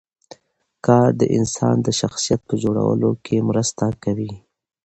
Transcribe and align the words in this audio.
کار 0.85 1.09
د 1.21 1.23
انسان 1.37 1.75
د 1.83 1.87
شخصیت 1.99 2.41
په 2.49 2.55
جوړولو 2.63 3.09
کې 3.25 3.45
مرسته 3.49 3.85
کوي 4.03 4.31